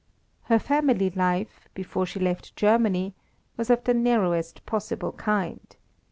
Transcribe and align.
Her 0.45 0.57
family 0.57 1.11
life, 1.11 1.69
before 1.75 2.07
she 2.07 2.19
left 2.19 2.55
Germany, 2.55 3.13
was 3.55 3.69
of 3.69 3.83
the 3.83 3.93
narrowest 3.93 4.65
possible 4.65 5.11
kind. 5.11 5.75